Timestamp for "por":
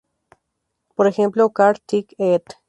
0.95-1.05